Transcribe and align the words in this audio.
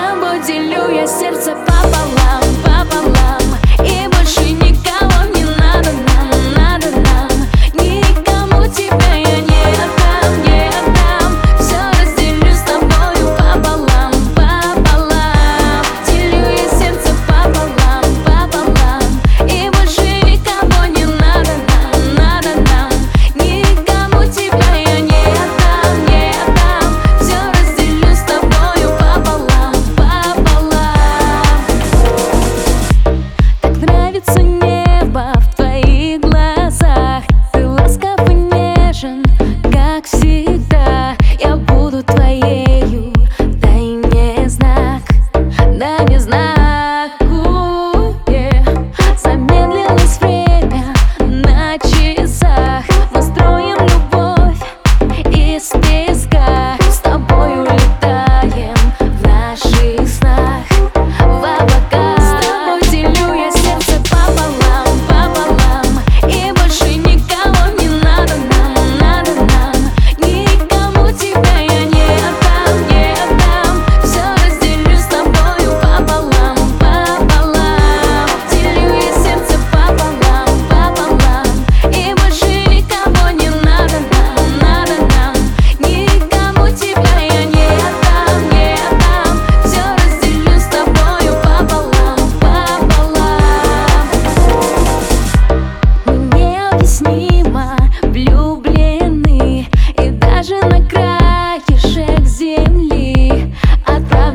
тобой 0.00 0.40
делю 0.46 0.88
я 0.90 1.06
сердце 1.06 1.54
пополам, 1.54 2.39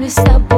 to 0.06 0.12
stop 0.12 0.55